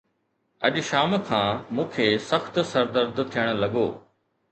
[0.65, 3.87] اڄ شام کان مون کي سخت سر درد ٿيڻ لڳو